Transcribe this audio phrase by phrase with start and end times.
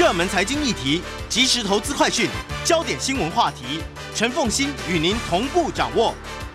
[0.00, 2.26] 热门财经议题、即时投资快讯、
[2.64, 3.82] 焦点新闻话题，
[4.14, 6.14] 陈凤欣与您同步掌握。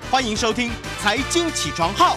[0.10, 2.16] 欢迎收听《财经起床号》。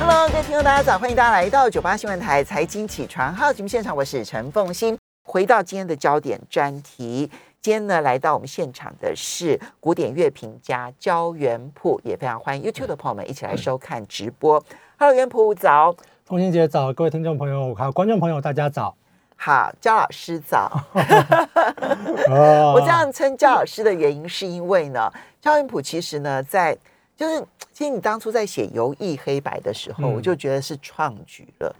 [0.00, 0.98] Hello，各位听众，大家早！
[0.98, 4.98] 欢迎大家来到九八新闻台财经起床号节目现场，我是陈凤欣。
[5.22, 7.30] 回到今天的焦点专题，
[7.62, 14.60] 今天呢来到我们现场的是古典乐评家焦元溥，也非常欢迎 YouTube 的朋友们一起来收看直播。
[14.98, 15.94] Hello，元溥早，
[16.24, 18.96] 凤欣姐早，各位听众朋友还有观众朋友，大家早。
[19.36, 20.70] 好，焦老师早。
[22.28, 26.76] 哦 我这样称焦老师的原因，是因为呢，焦元溥其实呢，在
[27.16, 31.74] 就是其实你当初在写《游艺黑白》的时候，嗯我就觉得是创举了。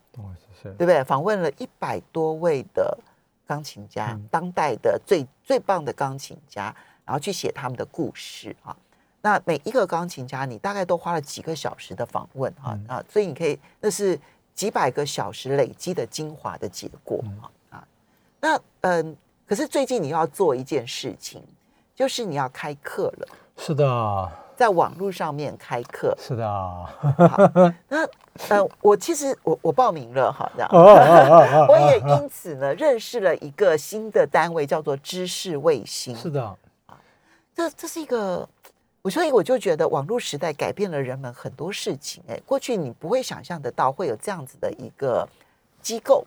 [0.62, 1.04] 对不对？
[1.04, 2.98] 访问了一百多位的
[3.46, 8.76] 钢琴家，嗯当代的最最棒的钢琴家，然后去写他们的故事啊。
[9.20, 14.18] 那每一个钢琴家，你大概都花了几个小时的访问啊、嗯啊，所以你可以那是
[14.56, 17.88] 几百个小时累积的精华的结果嗯啊啊。
[18.40, 21.44] 那嗯，可是最近你要做一件事情，
[21.94, 26.16] 就是你要开课了，是的，在网络上面开课。
[26.18, 26.44] 是的。
[27.88, 28.08] 那
[28.48, 30.68] 呃，我其实我我报名了哈，这样。
[30.72, 36.16] 哦哦哦哦 我也因此呢认识了一个新的单位，叫做知识卫星。
[36.16, 36.56] 是的，
[37.54, 38.46] 这这是一个，
[39.06, 42.20] 我所以我就觉得网络时代改变了人们很多事情。
[42.26, 45.24] 哎，过去你不会想象得到会有这样子的一个
[45.80, 46.26] 机构。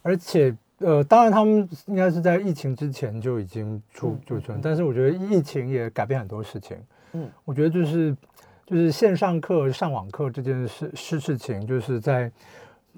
[0.00, 6.74] 而且呃，当然他们应该是在疫情之前就已经出嗯就存，但是我觉得疫情也改变很多事情。
[7.12, 8.16] 嗯嗯，我觉得就是
[8.64, 12.32] 就是线上课、上网课这件事事事情，就是在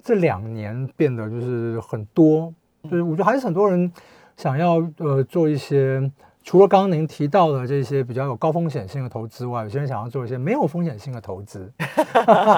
[0.01, 3.91] 这两年变得就是很多，就是我觉得还是很多人
[4.37, 6.09] 想要呃做一些。
[6.43, 11.71] 除了刚刚您提到的这些比较有高风险性的投资外，有些人想要做一些没有风险性的投资。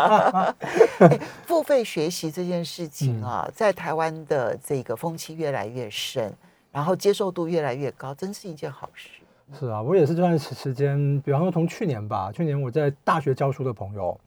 [1.46, 6.34] 付费学习这件事情啊，在台湾的这个风气越来越深，
[6.72, 9.10] 然后接受度越来越高，真是一件好事。
[9.54, 14.20] 是啊，我也是这段时时间，比方说从去年吧，去年我在大学教书的朋友，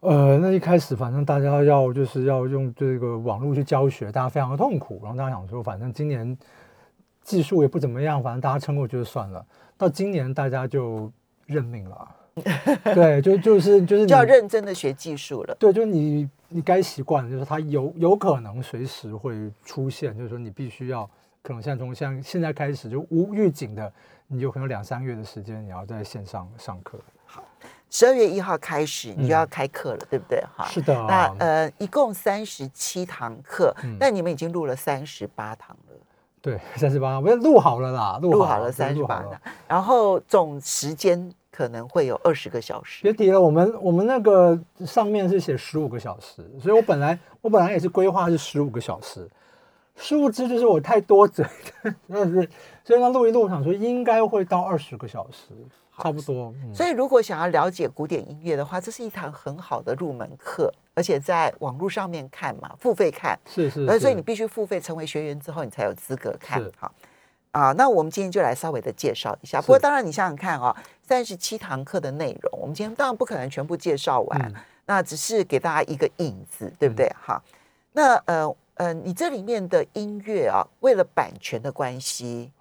[0.00, 6.36] 呃，那一开始反正大家要就是要用这个网络去教学，大家非常的痛苦，然后大家想说，反正今年
[7.26, 9.44] 技术也不怎么样，反正大家撑过去就算了。
[9.76, 11.10] 到今年大家就
[11.44, 12.08] 认命了，
[12.94, 15.54] 对，就就是就是就要你认真的学技术了。
[15.58, 19.34] 对，就是你你该习惯的，就是它有有可能随时会
[19.64, 21.10] 出现，就是说你必须要
[21.42, 23.92] 可能像从像现在开始就无预警的，
[24.28, 26.98] 你有可能两三个月的时间你要在线上上课。
[27.88, 30.42] 十二月一号开始你就要开课了，对不对？
[30.56, 35.85] 哈，嗯是的，那呃，一共三十七堂课，嗯但你们已经录了三十八堂了，
[36.46, 39.24] 对 三十八，我们录好了啦，录录好了三十八
[39.66, 43.02] 然后总时间可能会有二十个小时。
[43.02, 49.28] 别提了，我们我们那个上面是写十五个小时，所以我本来我本来也是规划是十五个小时，
[49.96, 51.44] 殊不知就是我太多嘴，
[51.82, 52.48] 真的是，
[52.84, 55.48] 所以呢录一录，我想说应该会到二十个小时，
[55.98, 56.54] 差不多。
[56.62, 66.72] 嗯所以，如果想要了解古典音乐的话，这是一堂很好的入门课，而且在网络上面看嘛，付费看，是是，而所以你必须付费成为学员之后，你才有资格看是。
[66.76, 66.92] 好
[67.52, 69.60] 啊，那我们今天就来稍微的介绍一下。
[69.60, 74.54] 不过，当然你想想看啊，三十七堂课的内容，我们今天当然不可能全部介绍完，嗯。
[74.86, 77.10] 那只是给大家一个影子，对不对？
[77.20, 77.42] 哈，
[77.92, 82.52] 那呃呃，你这里面的音乐啊，为了版权的关系，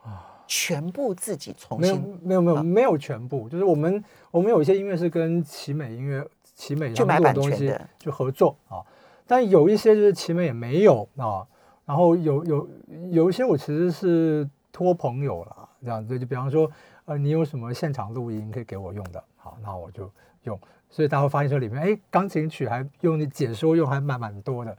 [0.47, 2.63] 全部自己重没有新没有没有啊。
[2.63, 8.81] 没有全部，就是我们我们有一些音乐是跟奇美音乐、奇美他们去买东西权的去合作啊，
[9.27, 11.45] 但有一些就是奇美也没有啊，
[11.85, 12.69] 然后有有
[13.11, 16.67] 有一些我其实是托朋友了，这样子就比方说
[17.05, 20.09] 呃你有什么现场录音可以给我用的，好，那我就
[20.43, 24.75] 用，所以大家会发现说里面哎钢琴曲还用你解说用还蛮蛮多的，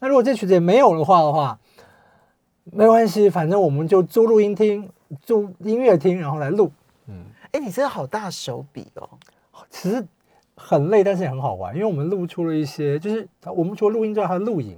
[0.00, 1.58] 那如果这曲子也没有的话的话。
[2.70, 6.70] 没关系，反正我们就租录音厅、租音乐厅，然后来录。
[7.06, 9.08] 嗯，哎，你真的好大手笔哦！
[9.70, 10.06] 其实
[10.58, 14.76] 很累，但是也很好玩，因为我们录出了一些，就是我们除了录音之外，还有录影，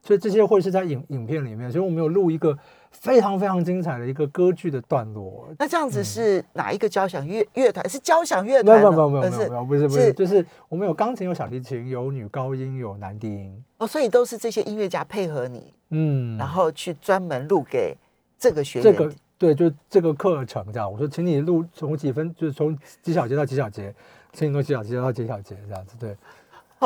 [0.00, 2.56] 所以这些会是在影影片里面，所以我们有录一个
[2.92, 5.48] 非常非常精彩的一个歌剧的段落。
[5.58, 7.86] 那这样子是哪一个交响乐乐团？
[7.88, 8.78] 是交响乐团哦？
[8.78, 13.64] 没有没有没有没有没有，不是不是是，就是我们有钢琴，有小提琴，有女高音，有男低音。
[13.78, 17.96] 哦，所以都是这些音乐家配合你，嗯，然后去专门录给
[18.38, 18.84] 这个学员。
[18.84, 23.94] 这个对，就这个课程这样，我说请你录从几分，就是从几小节到几小节，
[24.32, 26.16] 请你多几小节到几小节这样子，对，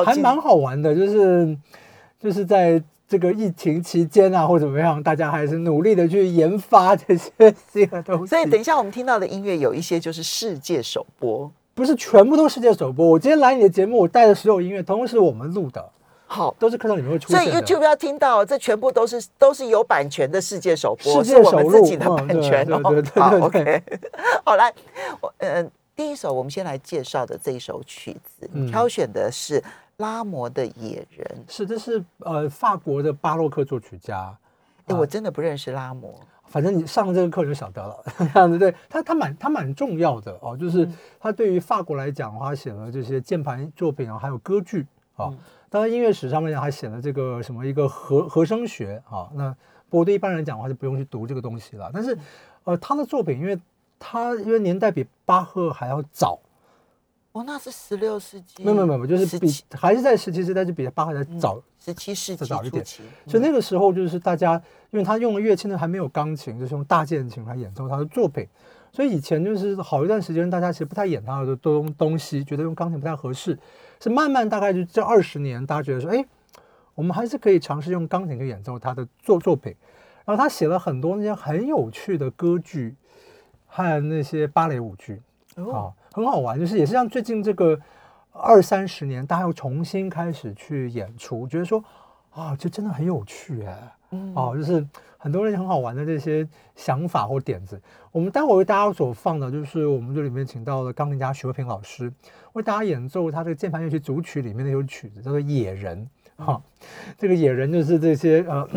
[0.05, 1.57] 还蛮好玩的，就是
[2.19, 7.31] 就是在这个疫情期间啊，或怎么样，大家还是努力的去研发这些
[7.71, 8.27] 新的东西。
[8.27, 13.07] 所以等一下我们听到的音乐有一些就是世界首播不是全部都世界首播。
[13.07, 15.91] 我今天来你的节目，我带的所有音乐都是我们录的，
[16.27, 17.51] 好，都是课堂里面会出所以。
[17.51, 22.81] YouTube 要听到，这全部都是都是有版权的世界首播，世界是我们自己的嗯版权哦。
[22.85, 23.83] 对对对对好对，OK，
[24.45, 24.73] 好来，
[25.21, 25.67] 我呃，
[26.03, 29.63] 第一首我们先来介绍的这一首曲子，嗯挑选的是
[29.99, 31.45] 拉摩的《野人》。
[31.53, 34.37] 是，这是呃法国的巴洛克作曲家。
[34.87, 36.13] 哎，啊我真的不认识拉摩。
[36.47, 38.05] 反正你上这个课就晓得了，
[38.35, 44.85] 这样子对他他蛮他蛮重要的哦，就是嗯他对于法国来讲的话，他写了这些键盘作品啊，还有歌剧
[45.15, 45.27] 啊。
[45.31, 45.39] 嗯
[45.71, 49.31] 当然音乐史上面讲，还写了这个什么一个和和声学啊。
[49.35, 49.55] 那
[49.89, 51.89] 不过对一般人讲的话，就不用去读这个东西了。
[51.95, 52.19] 但是
[52.65, 53.59] 呃，他的作品，因为
[54.05, 56.41] 他因为年代比巴赫还要早，
[57.31, 62.85] 哦，那是十六世纪，没有没有没有，就是比17还是在十七世代就比巴赫还早十七世纪早一点。
[62.85, 64.61] 所以那个时候就是大家，
[64.91, 68.45] 因为他用的乐器呢还没有钢琴，就是用大键琴来演奏他的作品，
[68.93, 73.57] 所以以前就是好一段时间大家其实不太演他的东东西，觉得用钢琴不太合适，
[74.01, 76.25] 是慢慢大概就这二十年，大家觉得说，哎，
[76.97, 79.75] 我们还是可以尝试用钢琴去演奏他的作作品，
[80.25, 82.97] 然后他写了很多那些很有趣的歌剧
[83.75, 85.19] 和那些芭蕾舞剧，
[85.57, 85.81] 哦啊，
[86.13, 87.81] 很好玩，就是也是像最近这个
[88.31, 91.83] 二三十年，大家又重新开始去演出，觉得说
[92.33, 94.87] 啊，这真的很有趣哎，嗯哦，就是
[95.17, 96.47] 很多人很好玩的这些
[96.77, 97.81] 想法或点子。
[98.11, 102.13] 我们待会为大家所放的，就是我们这里面请到了钢琴家徐慧平老师，
[102.53, 106.07] 为大家演奏他这个键盘乐器组曲里面的一首曲子，叫做《野人》
[106.45, 106.63] 哈、
[107.17, 108.69] 这个野人就是这些呃。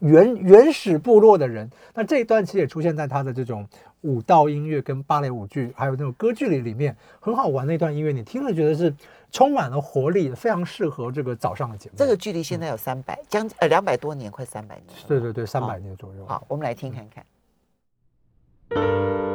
[0.00, 3.66] 原原始部落的人，那这一段其实也出现在他的这种
[4.02, 8.94] 舞蹈音乐跟芭蕾舞剧，还有那种歌剧里里面，很好玩的一段音乐，你听了觉得是
[9.30, 11.96] 充满了活力，非常适合这个早上的节目。
[11.96, 14.86] 这个距离现在有三百将呃两百多年，快三百年。
[15.06, 16.26] 对对对，三百年左右。
[16.26, 17.24] 好，我们来听看看。
[18.70, 19.33] 这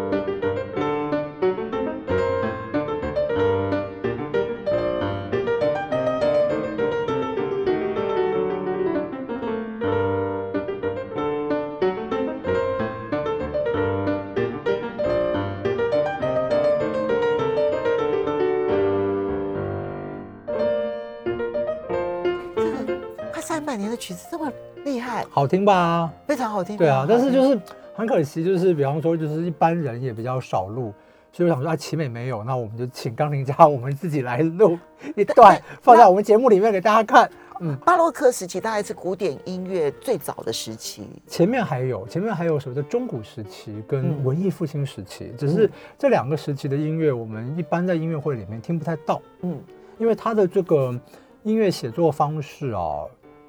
[23.99, 24.51] 曲子这么
[24.85, 26.11] 厉害，好听吧？
[26.25, 26.77] 非常好听。
[26.77, 27.59] 对啊，但是就是
[27.93, 30.93] 很可惜，就是比方说，就是一般人也比较少录，
[31.31, 34.79] 所以我想说啊，奇美没有，那我们就请钢琴家我们自己来录
[35.15, 37.29] 一段，放在我们节目里面给大家看。
[37.61, 41.03] 嗯，巴洛克时期大概是古典音乐最早的时期。
[41.27, 49.61] 前面还有，前面还有所谓的中古时期跟嗯文艺复兴时期，只是这两个时期的音乐，我们一般在音乐会里面听不太到，嗯，
[49.97, 50.97] 因为它的这个
[51.43, 53.03] 音乐写作方式啊，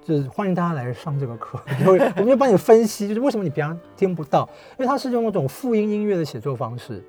[0.05, 7.03] 就是欢迎大家来上这个课， 就会我们就帮你分析，就是为什么你平常听不到，因为它是用那种复音音乐的写作方式，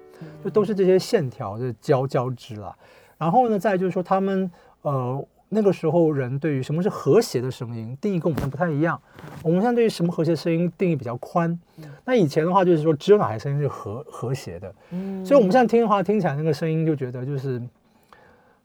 [0.43, 2.75] 就都是这些线条的交交织啦。
[3.17, 4.49] 然后呢，再就是说他们
[4.81, 8.99] 呃那个时候人对于什么是和谐的声音定义跟我们不太一样，
[9.43, 11.57] 我们现在对于什么和谐声音定义比较宽，
[12.05, 15.25] 那以前的话就是说只有哪些声音是和和谐的，嗯。
[15.25, 17.61] 所以我们现在听的话，听起来那个声音就觉得就是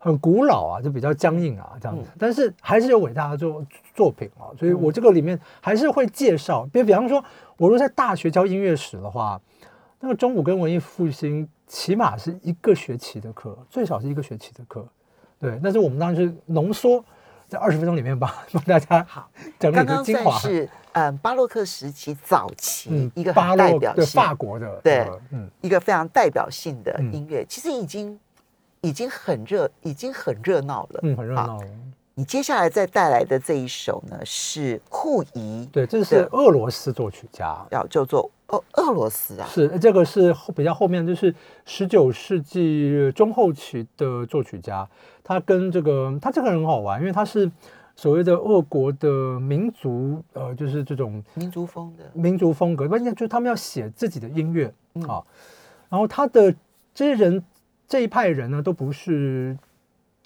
[0.06, 2.05] 很古老啊，就比较僵硬啊这样子。
[2.05, 7.19] 嗯但是还是有伟大的作作品啊，所以我这个里面还是会介绍，比比方说，
[7.56, 9.41] 我如果在大学教音乐史的话，
[9.99, 14.87] 那个中古跟文艺复兴起码是一个学期的课，最少是一个学期的课。
[15.41, 17.05] 对，但是我们当时浓缩
[17.49, 19.29] 在二十分钟里面吧帮 大家好，
[19.59, 20.38] 整理刚刚的精华。
[20.38, 25.50] 算是嗯巴洛克时期早期一个代表性法国的对这个嗯。
[25.61, 28.19] 一个非常代表性的嗯音乐，其实已经
[28.87, 31.00] 已经很热，已经很热闹了。
[31.02, 31.61] 嗯，很热好闹。
[32.14, 41.35] 你接下来再带来的这一首呢是库伊，对，这是俄罗斯作曲家，要叫做俄俄罗斯啊，是这个是后比较后面，就是
[41.66, 44.88] 十九世纪中后期的作曲家。
[45.23, 47.50] 他跟这个他这个人很好玩，因为他是
[47.97, 55.23] 所谓的俄国的民族，呃，就是这种民族风的，民族风格，关键就是他们要写自己的音乐嗯啊。
[55.90, 56.55] 然后他的
[56.95, 57.45] 这些人
[57.88, 59.57] 这一派人呢，都不是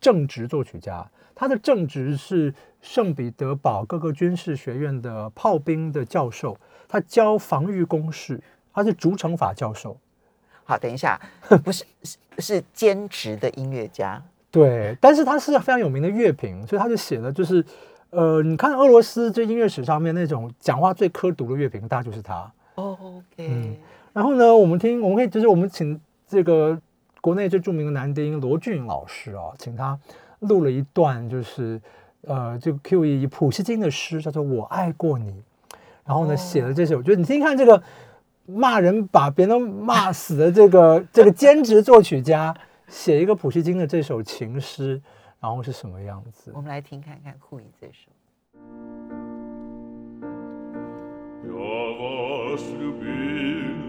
[0.00, 6.56] 正直作曲家，他的正直是圣彼得堡各个军事学院的炮兵的教授，
[6.88, 8.40] 他教防御工事，
[8.72, 9.96] 他是逐乘法教授。
[10.64, 11.20] 好，等一下，
[11.64, 17.64] 不是是是兼职的音乐家，对，但是他是非常有名的乐评，所以他就写了，就是，
[18.10, 22.50] 呃，你看俄罗斯这音乐史上面那种讲话最刻毒的乐评，大概就是他。
[22.76, 23.76] 哦，OK，嗯
[24.12, 26.80] 然后呢，我们听，我们可以就是我们请这个
[27.21, 29.99] 国内最着名的男低音罗俊老师啊，请他
[30.39, 31.81] 录了一段，就是
[32.21, 35.31] 呃，这个 Q 以普希金的诗叫做《我爱过你》，
[36.05, 37.81] 然后呢哦写了这首，我觉得你听听看这个
[38.45, 42.55] 骂人把别人都骂死的这个 这个兼职作曲家
[42.87, 45.01] 写一个普希金的这首情诗，
[45.39, 46.61] 然后是什么样子我。
[46.61, 48.11] 们来听看看库伊这首。
[51.47, 53.88] Я вас любил,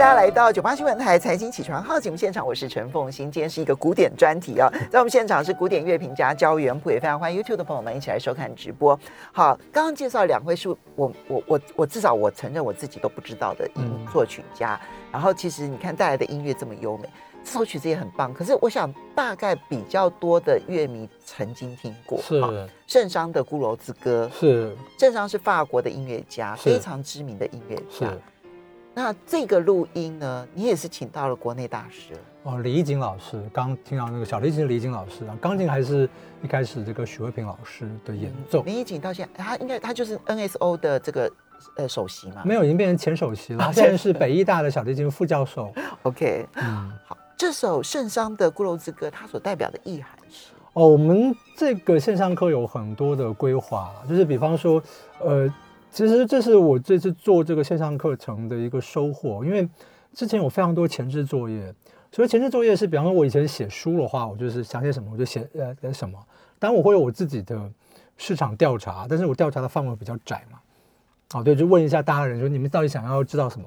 [0.00, 3.30] 大家来到九八新闻台财经起床号节目现场，我是陈凤欣。
[3.30, 8.98] 今天是一个古典专题啊， 在我们现场是古典乐评家焦元溥，也非常欢迎 YouTube 的朋友们一起来收看直播。
[9.30, 14.80] 好，刚刚介绍两位是我我我我至少我承认我自己都不知道的音嗯作曲家，
[15.12, 17.06] 然后其实你看带来的音乐这么优美，
[17.44, 18.32] 这首曲子也很棒。
[18.32, 22.50] 可是我想大概比较多的乐迷曾经听过，是好
[22.86, 28.10] 圣桑的《孤楼之歌》，是圣桑是法国的音乐家，非常知名的音乐是家。
[28.94, 36.08] 那这个录音呢，你也是请到了国内大师，哦，李怡景老师刚听到那个小提琴李怡景老师啊，钢琴还是
[36.42, 41.30] 一开始这个许慧平老师的演奏，李怡锦到现在，他应该他就是 NSO 的这个
[41.76, 42.42] 呃首席嘛。
[42.44, 45.72] 没有已经变成前首席了， 现在是北医大的小提琴副教授。
[46.02, 54.82] OK，嗯，好，这首圣桑的《孤楼之歌》，它所代表的意涵是，哦，我们这个线上课有很多的规划，就是比方说，
[55.20, 55.48] 呃，
[55.90, 59.68] 其实这是我这次做这个线上课程的一个收获，因为
[60.14, 61.74] 之前有非常多前置作业。
[62.12, 66.18] 所以前置作业是，比方说我以前写书的话，我就是想写什么我就写呃写什么，
[66.58, 67.70] 当然我会有我自己的
[68.16, 70.58] 市场调查，但是我调查的范围比较窄嘛。
[71.34, 73.66] 哦，对，就问一下大家人说你们到底想要知道什么？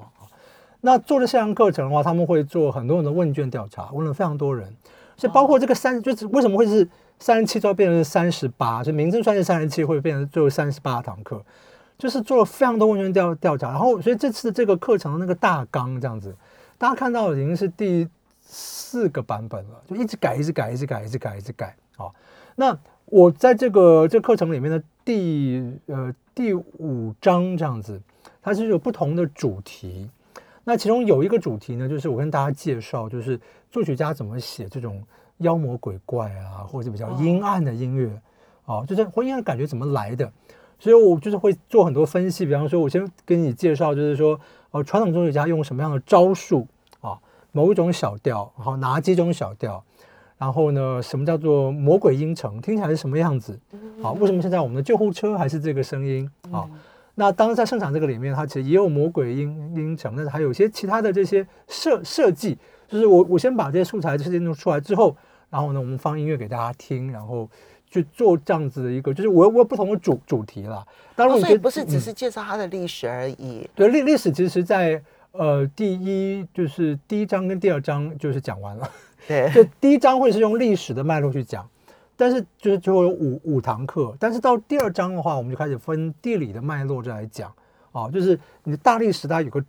[0.82, 4.70] 那做了线上课程的话，他们会做很多人的问卷调查，问了非常多人，
[5.16, 6.86] 所以包括这个三，就是为什么会是
[7.18, 8.84] 三十七周变成三十八？
[8.84, 11.42] 就名正算是三十七，会变成最后三十八堂课，
[11.96, 16.34] 就是做了非常多问卷调调查，然后所以这次这个课程的那个大纲这样子，
[16.76, 18.08] 大家看到已经是第
[18.40, 21.74] 四个版本了，就一直改，一直改，一直改，一直改，一直改。
[21.96, 22.14] 好，
[22.56, 28.00] 那我在这个这个课程里面的第呃第五章这样子，
[28.42, 30.10] 它是有不同的主题。
[30.64, 35.02] 那其中有一个主题呢，就是我跟大家介绍，就是作曲家怎么写这种
[35.38, 38.10] 妖魔鬼怪啊，或者比较阴暗的音乐，
[38.64, 40.32] 哦，就是婚姻的感觉怎么来的。
[40.78, 44.38] 所以我就是会做很多分析，比方说，我先跟你介绍，就是说，
[44.70, 46.66] 呃，传统作曲家用什么样的招数
[47.00, 47.18] 啊，
[47.52, 49.82] 某一种小调，然后哪几种小调，
[50.36, 53.58] 然后呢，什么叫做魔鬼音程，听起来是什么样子？
[54.02, 56.68] 啊，为什么现在我们的救护车还是这个声音啊？
[57.16, 65.16] 那当然在盛产这个里面，它其实也有魔鬼音音程，但是还有一些其他的这些设设计，就是我我先把这些素材设计弄出来之后，
[65.48, 67.48] 然后呢，我们放音乐给大家听，然后
[67.94, 70.84] 去做这样子的一个，就是我有我有不同的主主题了。
[71.14, 73.70] 当然，所以不是只嗯是介绍它的历史而已。
[73.72, 78.90] 对历历史，其实在呃第一就是第一章跟第二章就是讲完了。
[79.28, 81.64] 对，就第一章会是用历史的脉络去讲，
[82.16, 87.52] 但是就是就会有五五堂课，但是到第二章的话，我们就开始分地理的脉络再来讲
[87.92, 89.64] 啊，就是你的大历史大家有个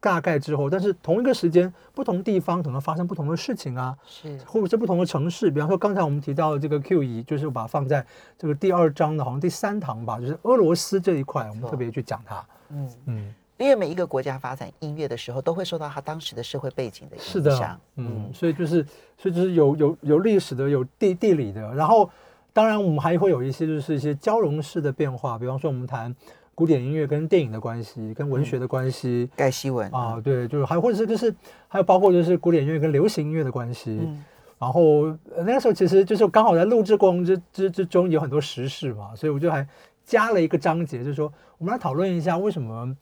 [0.00, 4.38] 大概之后，但是同一个时间不同地方可能发生不同的事情啊，是。
[4.46, 8.04] 或者是不同的城市，比方说刚才我们提到的这个 Q 一，就是把它放在
[8.36, 12.44] 这个第二章的，好像第三堂吧，就是俄罗斯这一块，我们特别去讲它。
[12.70, 17.50] 嗯，嗯，因为每一个国家发展音乐的时候，都会受到它当时的社会背景的是的。
[17.50, 18.84] 影响。，嗯，所以就是，
[19.16, 22.08] 所以就是有有有历史的，有地地理的，然后
[22.52, 26.14] 当然我们还会有一些就是一些交融式的变化，比方说我们谈
[26.58, 29.30] 古典音乐跟电影的关系，跟文学的关系。
[29.36, 31.32] 盖希文啊，对，就是还或者是就是
[31.68, 34.24] 还有包括就是古典音乐跟流行音乐的关系，嗯
[34.58, 35.02] 然后
[35.36, 39.64] 呃那个时候其实就是刚好在录制过程之之之中有很多时事嘛，所以我就还
[40.04, 42.92] 加了一个章节，就是说我们来讨论一下为什么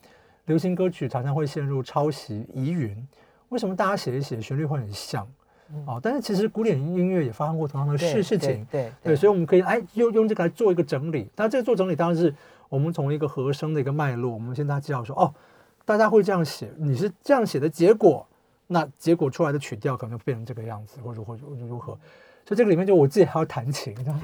[0.45, 2.95] 流行歌曲常常会陷入抄袭疑云，
[3.49, 5.27] 为什么大家写一写旋律会很像
[5.87, 5.97] 啊？
[5.99, 11.27] 但是其实古典音乐也发生过同样的事事情，对对，所以我们可以哎用用这个来做一个整理。
[11.33, 12.31] 但这个做整理当然是
[12.69, 15.33] 我们从一个和声的一个脉络，我们先大家知道说哦，
[15.85, 18.25] 大家会这样写，你是这样写的结果，
[18.67, 21.97] 那结果出来的曲调可能就变成这个样子，或者或者如何。
[22.45, 24.21] 所以这个里面就我自己还要弹琴， 这样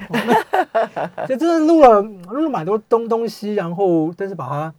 [1.28, 4.74] 就真的录了录了蛮多东东西，然后但是把它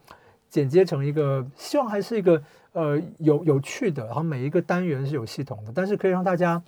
[0.50, 2.42] 剪接成一个，希望还是一个
[2.74, 6.60] 呃有有趣的，然后每一个单元是有系统的，但是可以让大家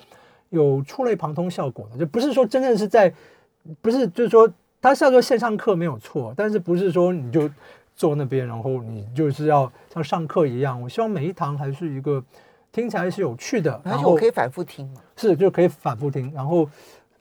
[0.50, 3.12] 有触类旁通效果的，就不是说真正是在，
[3.82, 4.48] 不是就是说
[4.82, 7.50] 它是要做线上课没有错，但是不是说你就
[7.96, 12.24] 坐那边，然后你就是要像上课一样，我希望每一堂还是一个
[12.72, 15.02] 听起来是有趣的，而然后且我可以反复听嘛。
[15.16, 16.70] 是就可以反复听，然后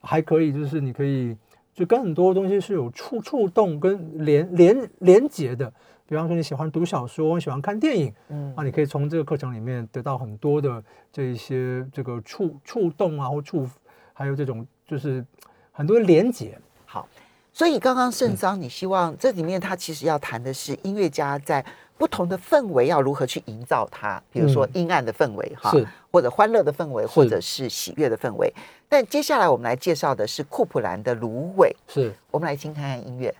[0.00, 1.34] 还可以就是你可以
[1.72, 5.72] 就跟很多东西是有触触动跟连连连接的，
[6.06, 13.66] 比方说你喜欢读小说，你喜欢看电影，嗯啊，你可以从这个课程里面得到很多的这一些这个触触动啊或触，
[14.12, 15.24] 还有这种就是
[15.72, 16.58] 很多连接。
[16.84, 17.08] 好，
[17.56, 21.64] 所以刚刚盛章，你希望这里面他其实要谈的是音乐家在
[21.96, 24.70] 不同的氛围要如何去营造它，比如说嗯。
[24.74, 25.72] 阴暗的氛围哈，
[26.12, 28.52] 或者欢乐的氛围，或者是喜悦的氛围。
[28.90, 32.12] 但接下来我们来介绍的是库普兰的《芦苇》，是。
[32.30, 33.34] 我们来听看看音乐。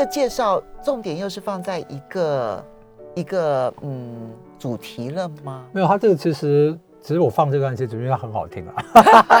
[0.00, 2.64] 个介绍重点又是放在一个
[3.14, 5.64] 一个嗯主题了吗？
[5.72, 8.74] 没有，他这个其实其实我放这段其实因为它很好听啊，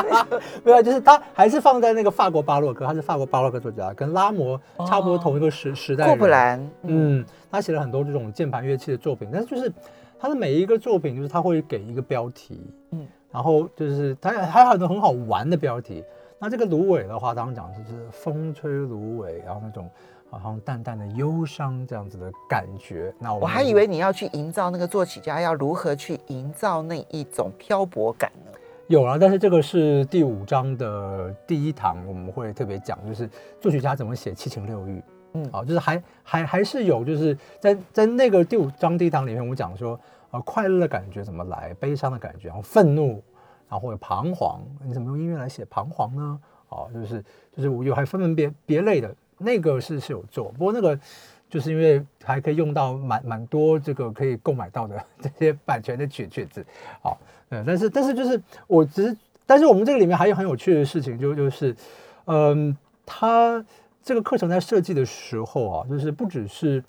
[0.64, 6.14] 没有，就是它还是放在那个法国巴洛克，他是法国巴洛克作家，跟拉摩差不多同一个时、时代人。
[6.14, 9.70] 库普兰，嗯，嗯，他写了很多这种键盘乐器的作品，但是就是
[10.18, 12.60] 他的每一个作品，就是他会给一个标题，
[12.92, 16.02] 嗯嗯，然后就是他还有很多很好玩的标题。
[16.42, 19.90] 那这个芦苇的话，当然讲就是风吹芦苇，然后那种
[20.38, 23.12] 好像淡淡的忧伤这样子的感觉。
[23.18, 28.52] 那我我还以为你要去营造那个作曲家要如何去营造那一种漂泊感呢。
[28.86, 33.28] 有了，但是这个是第五章的第一堂，我们会特别讲，就是
[33.60, 34.92] 作曲家怎么写七情六欲。
[34.98, 39.96] 嗯嗯，啊，就是还还还是有，就是在在那个第五章第一堂里面，我们讲说，
[40.32, 43.22] 呃，快乐的感觉怎么来，悲伤的感觉，然后愤怒，
[43.68, 46.40] 然后或者彷徨，你怎么用音乐来写彷徨呢？
[46.68, 47.24] 啊，就是
[47.56, 50.98] 就是我有还分门别别类的，那个是是有做，不过那个
[51.48, 56.64] 就是因为还可以用到蛮蛮多这个可以购买到的这些版权的曲曲子，
[57.02, 61.74] 好，嗯，但是但是就是我只是，但是我们这个里面还有很有趣的事情，就就是，
[62.26, 62.76] 嗯，
[63.06, 63.64] 它
[64.02, 66.84] 这个课程在设计的时候啊，就是不只是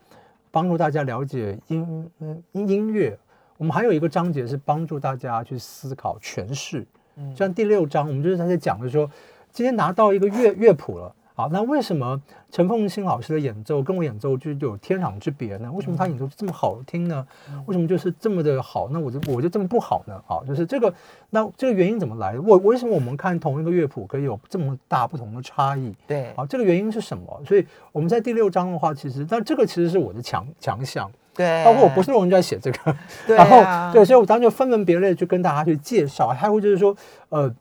[0.52, 3.18] 帮助大家了解音嗯音音乐，
[3.58, 6.86] 我们还有一个章节是帮助大家去思考诠释。
[7.16, 9.10] 嗯像第六章，我们就是在讲的说，
[9.52, 11.16] 今天拿到一个乐乐谱了。
[11.34, 15.72] 好，那为什么陈凤新老师的演奏跟我演奏就有天壤之别呢？
[15.72, 17.26] 为什么他演奏这么好听呢？
[17.66, 18.90] 为什么就是这么的好？
[18.92, 20.22] 那我就我就这么不好呢？
[20.28, 20.94] 好，就是这个，
[21.30, 22.42] 那这个原因怎么来的？
[22.42, 25.96] 我为什么我们看同一个乐谱可以有这么大不同的差异？
[26.06, 27.42] 对好，这个原因是什么？
[27.46, 36.96] 所以我们在第六章的话，其实但这个其实是我的强强项，对，包括我不是论文就在写这个，对然后啊对，所以我当时就分门别类去跟大家去介绍，还会就是说，
[37.30, 37.54] 呃，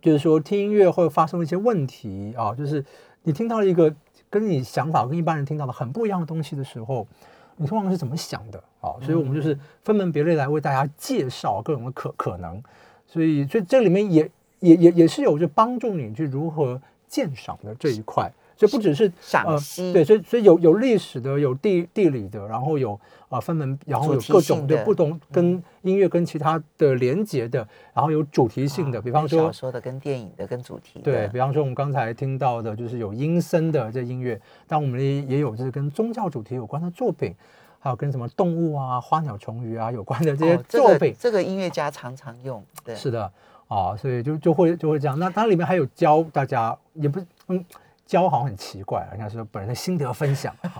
[0.00, 2.84] 就是说听音乐会发生一些问题啊，就是
[3.22, 3.94] 你听到了一个
[4.28, 7.06] 跟你想法跟一般人听到的很不一样的东西的时候，
[7.56, 8.94] 你通常是怎么想的啊？
[9.00, 12.62] 所以我们就是分门别类来为大家介绍各种的可可能，
[13.06, 14.30] 所以所以这里面也
[14.60, 18.30] 也也也是有就帮助你去如何鉴赏的这一块。
[18.56, 37.34] 所以不只是赏析对，所以所以有有历史的，有地地理的，然后有啊分门，然后有各种性的的不同跟音乐跟其他的连接的，然后有主题性的，比方说小说的、跟电影的、跟主题的，对比方说，我们刚才听到的就是有阴森的这音乐，但我们也也有就是跟宗教主题有关的作品，
[37.80, 41.14] 还有跟什么动物啊、花鸟虫鱼啊有关的这些哦这个作品。
[41.18, 43.30] 这个音乐家常常用，对，是的，
[43.66, 45.18] 啊，所以就就会就会这样。
[45.18, 47.64] 那它里面还有教大家，也不是嗯。
[48.06, 50.70] 教好像很奇怪，人家说本人的心得分享，啊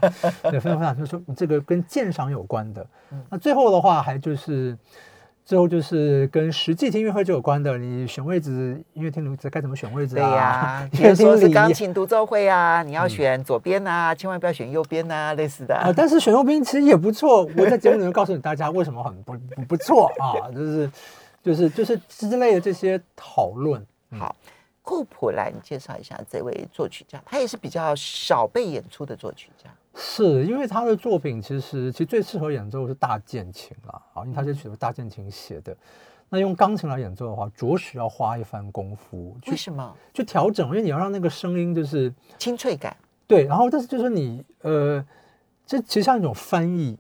[0.50, 2.86] 对，分享分享，就是说这个跟鉴赏有关的。
[3.12, 4.76] 嗯那最后的话，还就是
[5.44, 10.36] 最后就是跟实际听音乐会就有关的，你选位置，音乐厅该怎么选位置对啊？
[10.36, 15.74] 呀，音 比如说是钢琴独奏会啊，你要选左边啊，千万不要选右边啊，类似的。
[15.76, 17.42] 啊，但是选右边其实也不错。
[17.56, 20.90] 我在节目里面告诉你大家为什么很不不不错啊，就是
[21.42, 23.84] 就是就是之类的这些讨论。
[24.18, 24.34] 好，
[24.84, 29.68] 库普来，你介绍一下这位作曲家，他也是比较少被演出的作曲家。
[29.96, 35.74] 是因为他的作品其实其实最适合演奏是大键琴啦，啊，因为他这曲是大键琴写的。
[36.28, 39.96] 那用钢琴来演奏的话，着实要花一番功夫为什么？
[40.12, 42.96] 去调整，因为你要让那个声音就是清脆感。
[43.26, 45.04] 对，然后但是就是你呃，
[45.64, 46.98] 这其实像一种翻译，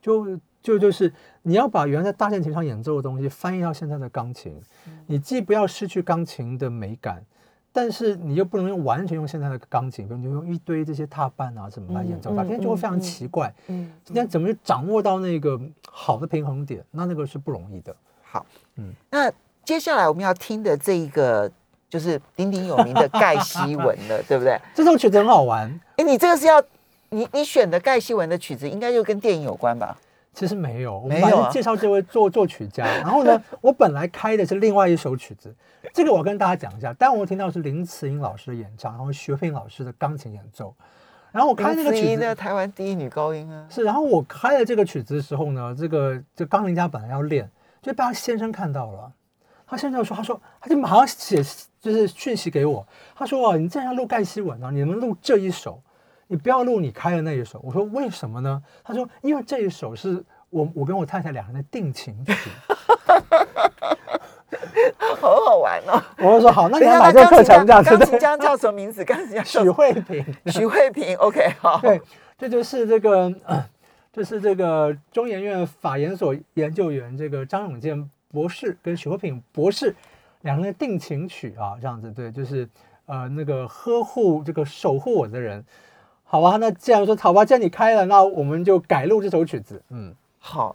[0.00, 4.60] 就就就是你要把原来在大键琴上演奏的东西翻译到现在的钢琴，
[5.06, 7.24] 你既不要失去钢琴的美感，
[7.72, 13.52] 但是你又不能用完全用现在的钢琴，比如你用一堆这些踏板啊什么来演奏它，嗯这样就会非常嗯奇怪。
[13.66, 16.84] 嗯，今天怎么去掌握到那个好的平衡点？
[16.90, 17.94] 那那个是不容易的。
[18.22, 19.32] 好，嗯嗯，那
[19.64, 21.50] 接下来我们要听的这一个
[21.88, 24.60] 就是鼎鼎有名的盖希文了， 对不对？
[24.74, 26.62] 这首曲子很好玩，哎，你这个是要
[27.10, 29.98] 你你选的盖希文的曲子，应该就跟电影有关吧？
[30.32, 31.50] 其实没有，我没有啊。
[31.50, 35.54] 介绍这位作作曲家， 然后呢，我本来开的是另外一首曲子，
[35.92, 36.94] 这个我跟大家讲一下。
[36.98, 40.74] 但我听到是林慈英老师的演唱，然后徐平老师的钢琴演奏，
[41.32, 47.50] 然后我开那个曲子台湾第一女高音啊，是，然后我开了这个曲子的时候呢，这个这钢琴家本来要练，
[47.82, 49.12] 就被他先生看到了，
[49.66, 51.44] 他先生说，他说他就马上写
[51.78, 55.82] 就是讯息给我，他说啊，你这样录盖希文啊，你能录这一首。
[56.32, 58.62] 你不要录你开的那一首，我说为什么呢？
[58.82, 62.32] 他说因为这一首是我我跟我太太两人的定情曲。
[65.20, 66.02] 好好玩哦。
[66.16, 67.90] 我就说好，那你要买这个课程这样子。
[67.90, 69.04] 钢琴家叫什么名字？
[69.04, 71.14] 钢琴家叫许慧萍，许慧萍。
[71.18, 71.78] OK，好。
[71.82, 72.00] 对，
[72.38, 73.62] 这就是这个， 呃
[74.10, 79.94] 就是这个中研院法研所研究员这个张永健博士跟许慧萍博士
[80.40, 82.66] 两人的定情曲啊，这样子对，就是
[83.04, 85.62] 呃那个呵护这个守护我的人。
[86.32, 89.82] 好吧，那既然说好吧，既然你开了，那我们就改录这首曲子。
[89.90, 90.74] 嗯，好，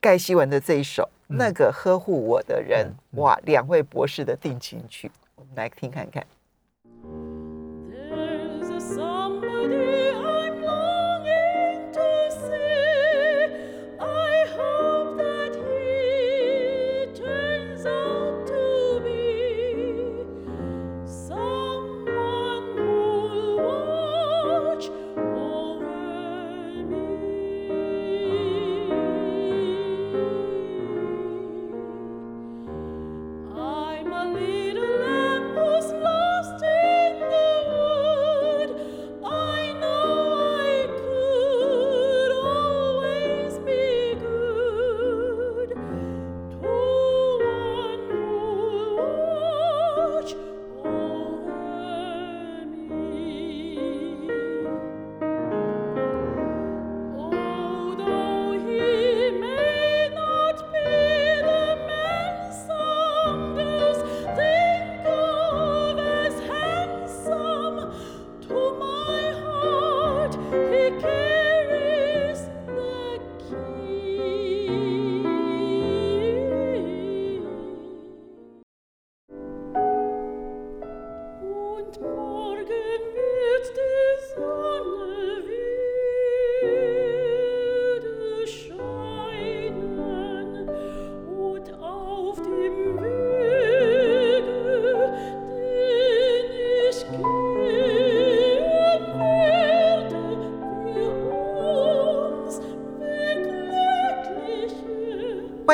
[0.00, 6.24] 盖希文的这一首《嗯那个呵护我的人》哇，两位博士的定情曲，我们来听看看。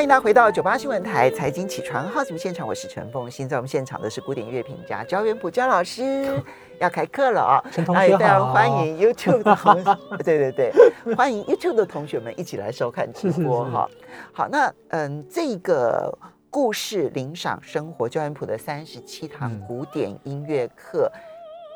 [0.03, 6.43] 欢迎大家回到九八新闻台财经起床号节目现场，我是陈凤欣，在我们现场的是古典乐评家焦元溥焦老师，
[6.81, 13.88] 要开课了啊、陈同学非常欢迎 YouTube 的同学， 对对对，欢迎 YouTube 的同学们一起来收看直播哈。
[14.35, 16.12] 好，那嗯，这个
[16.51, 19.65] 故事领赏生活焦元溥的三十七堂嗯。
[19.69, 21.09] 古典音乐课，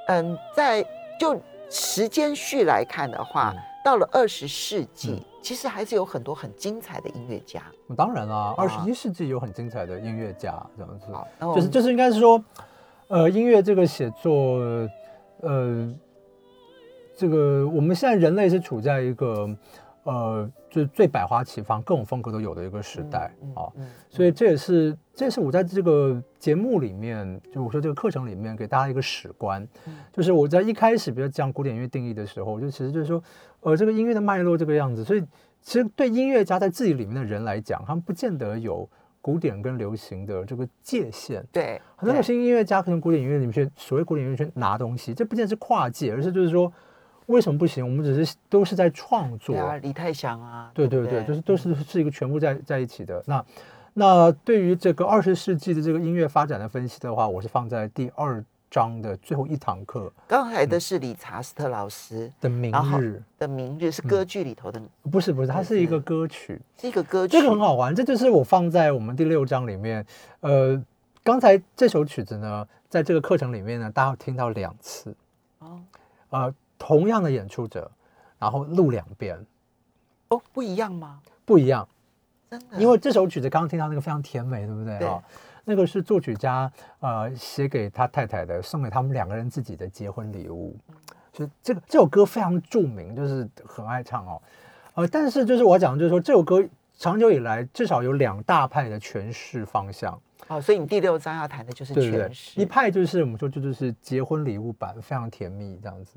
[0.08, 0.84] 嗯，在
[1.20, 3.62] 就时间序来看的话，嗯。
[3.84, 7.62] 到了二十世纪，其实还是有很多很精彩的音乐家。
[7.96, 11.06] 当然啦，二十啊一世纪有很精彩的音乐家这样子。
[11.54, 12.44] 就是就是应该是说，
[13.06, 14.58] 呃，音乐这个写作，
[15.42, 15.94] 呃，
[17.16, 19.48] 这个我们现在人类是处在一个
[20.02, 23.70] 呃，就是最百花齐放、各种风格都有的一个时代啊。
[23.76, 29.64] 嗯所以这也是这也是我在这个节目里面，就我说这个课程里面给大家一个史观，
[30.12, 33.22] 就是我在一开始比如讲古典音乐定义的时候，就其实就是说，
[33.66, 35.20] 呃，这个音乐的脉络这个样子，所以
[35.60, 38.88] 其实对音乐家在自己里面的人来讲，他们不见得有
[39.20, 41.44] 古典跟流行的这个界限。
[41.50, 46.72] 对，很多流行音乐家可能古典音乐里面去所谓古典音乐去拿东西，这不见得是跨界，而是就是说
[47.26, 47.84] 为什么不行？
[47.84, 53.20] 我们只是都是在创作对，啊，李泰祥啊，对不对对，就是都是是一个全部在在一起的。
[53.26, 53.44] 那
[53.94, 70.04] 那对于这个二十世纪的这个音乐发展的分析的话，我是放在第二章的最后一堂课刚才的是理查斯特老师的明日，的《明日》，是歌剧里头的，不是不是，它是一个歌曲，是一个歌曲，这个很好玩，这就是我放在我们第六章里面。
[70.40, 70.82] 呃，
[71.22, 75.14] 刚才这首曲子呢，在这个课程里面呢，大家会听到两次。
[75.60, 75.80] 哦
[76.30, 77.90] 呃，同样的演出者，
[78.38, 79.38] 然后录两遍，
[80.28, 81.20] 哦，不一样吗？
[81.44, 81.88] 不一样。
[82.50, 85.22] 真的，因为这首曲子刚刚听到那个非常甜美，对不对对啊？
[85.68, 90.76] 那个是作曲家呃写给他太太的，送给他们两个人自己的结婚礼物。
[91.36, 94.40] 是这个这首歌非常著名，就是很爱唱哦。
[94.94, 96.64] 呃，但是就是我讲的就是说，这首歌
[96.96, 102.32] 长久以来至少有两大派的诠释方向，哦，所以你第六章要谈的就是诠？
[102.32, 106.16] 释，一派就是我们说这就是结婚礼物版，非常甜蜜这样子。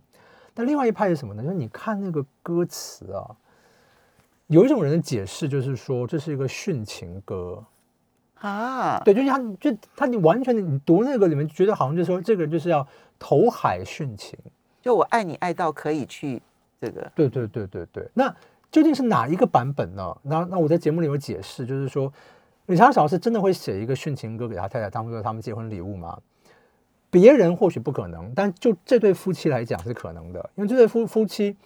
[0.53, 1.41] 但另外一派是什么呢？
[1.41, 3.35] 就是你看那个歌词啊，
[4.47, 7.61] 有一种人的解释就是说这是一个殉情歌。
[8.39, 14.37] 啊，对，就是他，就他，你完全你读那个里面，觉得好像就是说这个人就是要投海殉情。
[14.81, 16.41] 就我爱你爱到可以去
[16.79, 18.09] 这个，对对对对对。
[18.13, 18.33] 那
[18.71, 20.17] 究竟是哪一个版本呢？
[20.23, 22.11] 那那我在节目里有解释，就是说
[22.67, 26.17] 李长老师真的会写一个殉情歌给他太太当做他们结婚礼物吗？
[27.11, 31.57] 别人或许不可能，但就这对夫妻来讲是可能的，因为这对夫夫妻，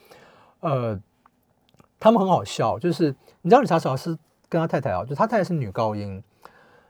[0.62, 0.98] 呃，
[2.00, 6.24] 他们很好笑，就是你知道李查小是跟他太太啊，就他太太是女高音，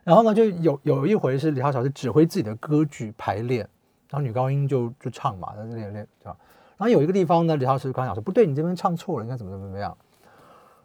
[0.03, 3.59] 然后呢，就有有一回是李浩老师指挥自己的歌剧排练，
[4.09, 6.37] 然后女高音就就唱嘛，在这练练这样。
[6.77, 9.95] 然后有一个地方呢，李老师刚讲说不对，你这边唱错了，应该怎么怎么怎么样。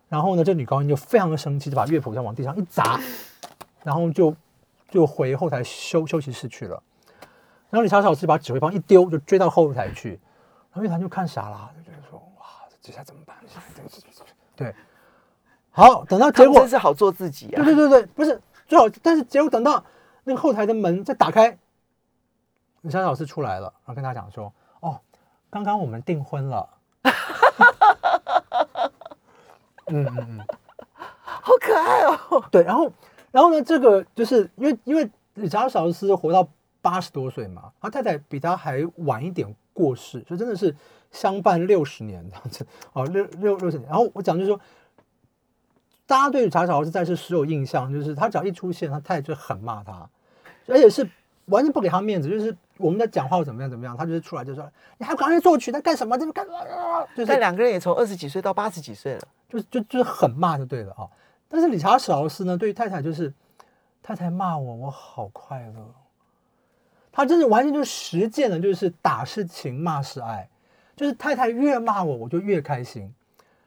[0.09, 3.01] 然后呢，这女高音就非常的生气，就把乐谱这样往地上一砸，
[3.83, 4.35] 然后就
[4.89, 6.83] 就回后台休休息室去了。
[7.71, 10.11] 然后李查老师把指挥棒一丢，就追到后台去，
[10.73, 13.37] 然后乐团就看傻了，就觉得说哇，这接下来怎么办？
[14.57, 14.75] 对，
[15.71, 19.83] 好，等到结果真是好做自己啊对，对对对，不是最好，但是结果等到
[20.25, 21.59] 那个后台的门再打开，
[22.83, 25.01] 李莎老师出来了，然后跟他讲说：“哦，
[25.49, 26.69] 刚刚我们订婚了。”
[29.91, 30.41] 嗯嗯嗯，
[31.25, 32.93] 好可爱哦，对，然后
[33.31, 36.47] 然后呢，这个就是因为因为理查劳斯活到
[36.83, 40.77] 八十多岁嘛，他太太比他还晚一点过世，就真的是
[41.11, 43.89] 相伴六十年这样子，哦，六六六十年。
[43.89, 44.61] 然后我讲就是说，
[46.09, 50.09] 大家对理查劳斯在世时有印象，就是他只要一出现，他太太就很骂他，
[50.67, 51.07] 而且是
[51.45, 54.67] 完全不给他面子，就是我们在讲话怎么样怎么样，他就是出来就说
[54.97, 56.17] 你还赶快作曲，在干什么？
[56.17, 57.07] 这边干啊？
[57.15, 61.07] 就是但两个人也从二十几岁到八十几岁了，就就就是很骂就对了啊。
[61.47, 63.31] 但是理查史劳斯呢，对于太太就是
[64.03, 65.95] 太太骂我，我好快乐。
[67.13, 70.49] 他真的完全就是实践了，就是打是情，骂是爱，
[70.97, 73.13] 就是太太越骂我，我就越开心。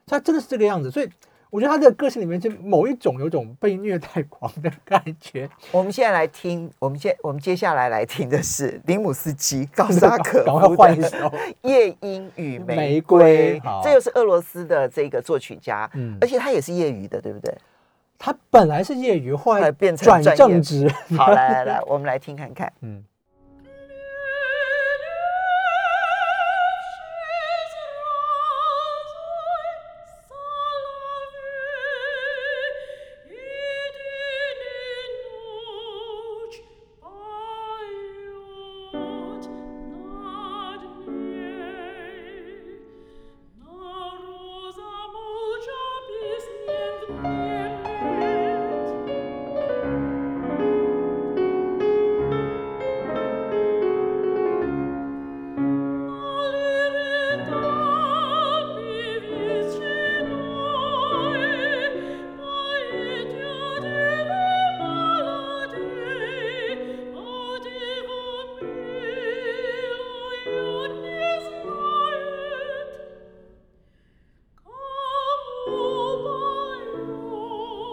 [0.07, 1.09] 他真的是这个样子，所以
[1.51, 5.47] 我觉得他的个性里面就某一种有种被虐待狂的感觉。
[5.69, 11.09] 我们现在来听，我们现我们接下来来听的是林姆斯基高沙可 赶快夫的换一首
[11.63, 17.53] 《夜莺与玫玫瑰这又是俄罗斯的这个作曲家，嗯而且他也是业余的，对不对？
[18.17, 20.89] 他本来是业余，后来变成转正职。
[21.17, 22.71] 好，来来来，我们来听看看。
[22.79, 23.03] 嗯。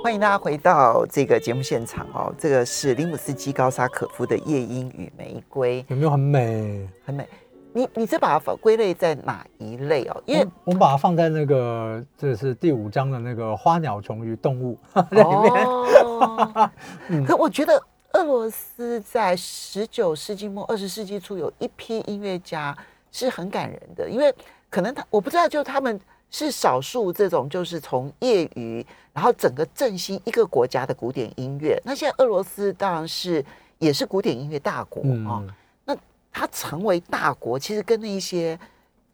[0.09, 2.35] 欢迎大家回到这个节目现场哦。
[2.39, 6.89] 这个是林姆斯基高沙可夫的《夜莺与玫瑰》，有没有很美？
[7.05, 7.29] 很美。
[7.75, 10.23] 你你这把它归类在哪一类哦？
[10.25, 15.67] 因为我们把它放在那个，这是第五章的那个花鸟虫鱼动物 在里面。
[15.67, 16.71] 哦，
[17.09, 17.79] 嗯可我觉得
[18.15, 22.75] 俄罗斯在十九世纪末二十世纪初有一批音乐家
[23.13, 24.35] 是很感人的，因为
[24.71, 31.81] 可能他我不知道，就他们是少数这种就是从业余，然后整个振兴一个国家的古典音乐。
[31.85, 33.45] 那现在俄罗斯当然是
[33.79, 35.49] 也是古典音乐大国啊、嗯，
[35.85, 35.97] 那
[36.31, 38.59] 它成为大国，其实跟那一些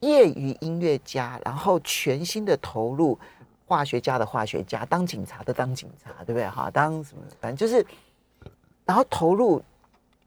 [0.00, 3.18] 业余音乐家，然后全心的投入，
[3.66, 6.46] 化学家的化学家，当警察的当警察，对不对？
[6.48, 7.86] 哈，当什么，反正就是，
[8.84, 9.62] 然后投入，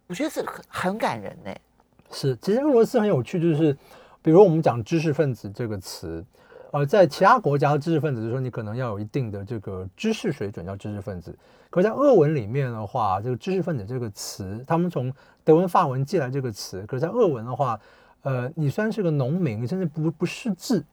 [0.08, 1.54] 我觉得是很很感人呢。
[2.12, 2.36] 是。
[2.42, 3.78] 其实俄罗斯很有趣，就是
[4.22, 6.26] 比如我们讲知识分子这个词，
[6.78, 11.36] 呃，在其他国家知识分子就是说你可能要有一定的这个知识水准叫知识分子，
[11.72, 15.12] 可是在俄文里面的话，这个知识分子这个词，他们从
[15.44, 17.80] 德文、法文借来这个词，可是在俄文的话，
[18.22, 20.86] 呃，你虽然是个农民，甚至不不识字。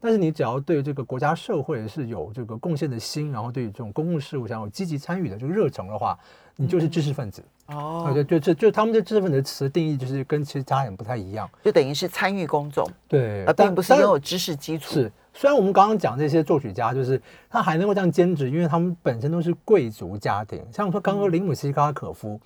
[0.00, 6.16] 但是你只要对这个国家社会是有这个贡献的心，然后对于这种公共事务想有积极参与的这个热忱的话，
[6.56, 7.42] 你就是知识分子。
[7.76, 11.48] 哦啊，对，就就就他们对知识分子的词定义就是跟其他人不太一样。
[11.62, 14.92] 就等于是参与工作，对，而但并不是拥有知识基础。
[14.92, 20.60] 是，虽然我们刚刚讲这些作曲家，就是他还能够这样兼职，因为他们本身都是贵族家庭。
[20.72, 22.40] 像说刚刚林姆西卡可夫，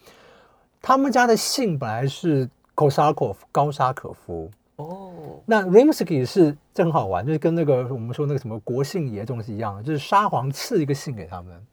[0.81, 4.51] 他们家的姓本来是 Kosakov 高沙可夫。
[4.77, 11.67] 哦，那 Rimsky 是这很好玩，就是跟那个我们说那个什么国姓爷这种是一样的，就是沙皇赐一个姓给他们，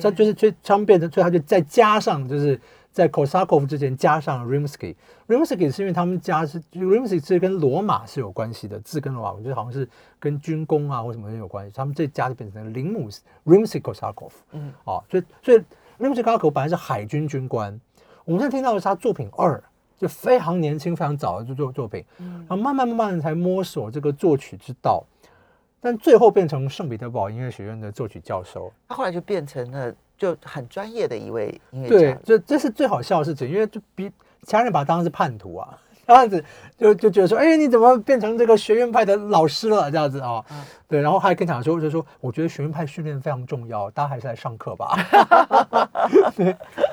[0.00, 2.60] 这就是所以他们变成，所以他就再加上就是
[2.92, 4.94] 在 Kosakov 之前加上 Rimsky。
[5.28, 14.30] Rimsky 是因为他们家是 Rimsky 是跟罗马是有关系的，字跟罗马，我觉得好像是跟军工啊或什么有关系，他们这家就变成了林姆斯 Rimsky Kosakov。
[14.52, 15.58] 嗯，哦，所以所以
[15.98, 17.80] Rimsky Kosakov 本来是海军军官，
[18.24, 19.62] 我们现在听到的是他作品二。
[19.98, 25.04] 就非常年轻、非常早的作作品，然后慢慢慢慢的才摸索这个作曲之道，
[25.82, 28.72] 但最后变成圣彼得堡音乐学院的作曲教授。
[28.88, 32.18] 他后来就变成了就很专业的一位音乐对家，。
[32.24, 34.08] 这这是最好笑的事情，因为就比
[34.42, 36.44] 其他人把他当成是叛徒啊， 这样子
[36.78, 39.90] 就就觉得说，哎，你怎么变成这个学院派的老师了？
[39.90, 44.96] 这样子啊、嗯对，然后还跟讲说，就说我觉得学院派训练非常重要，大家还是来上课吧。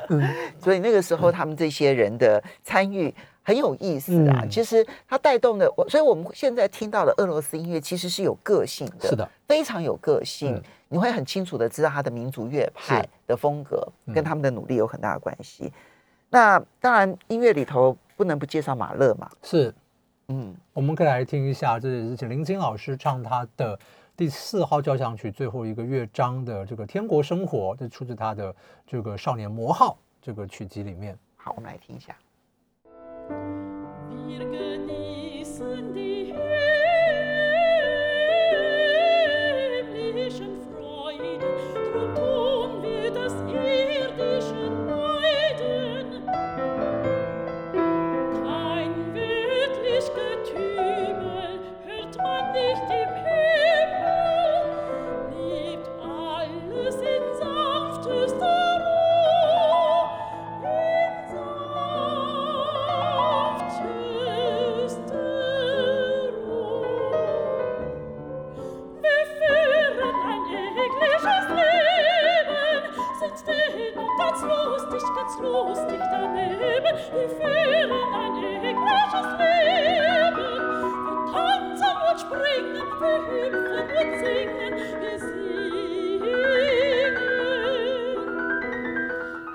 [0.59, 3.13] 所以那个时候他们这些人的参与
[3.49, 4.41] 很有意思啊。
[4.43, 10.53] 嗯其实它带动的我，所以我们现在听到的俄罗斯音乐其实是有个性的，是的，非常有个性。
[10.53, 15.71] 嗯你会很清楚的知道它的民族乐派的风格嗯跟他们的努力有很大的关系。
[16.31, 19.29] 那当然，音乐里头不能不介绍马勒嘛。
[19.43, 19.71] 是，
[20.29, 23.79] 嗯，我们可以来听一下，这也是请林青老师唱他的
[24.17, 28.55] 第四号交响曲最后一个乐章的这个《天国生活》，这出自他的
[28.87, 31.15] 这个《少年魔号》这个曲集里面。
[31.35, 32.15] 好，我们来听一下。
[34.29, 34.78] you're good.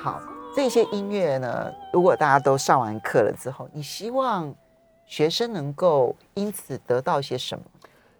[0.01, 0.21] 好，
[0.55, 4.55] 这些音乐呢，如果大家都上完课了之后，你希望
[5.07, 7.65] 学生能够因此得到些什么？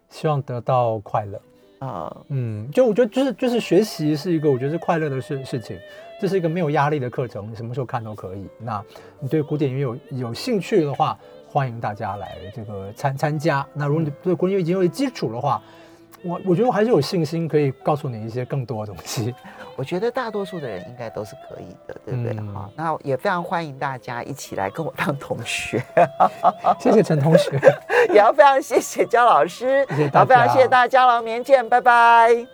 [0.09, 1.41] 希望得到快乐。
[1.85, 5.79] 呃，嗯，就我觉得就是就是学习是一个我觉得是快乐的事事情，
[6.19, 8.49] 这是一个没有压力的课程，你什么时候看都可以。
[8.59, 8.83] 那
[9.21, 13.67] 你对古典音乐有有兴趣的话，欢迎大家来这个参参加。
[13.75, 15.63] 那如果你对古典音乐已经有基础的话，
[16.25, 19.35] 我我觉得我还是有信心可以告诉你一些更多的东西。
[19.77, 22.33] 我觉得大多数的人应该都是可以的，对不对？
[22.39, 25.83] 嗯好，那也非常欢迎大家一起来跟我当同学，
[26.79, 27.59] 谢谢陈同学。
[28.11, 32.54] 也要非常谢谢焦老师，谢谢大然后非常家谢谢大家，老明见，拜拜。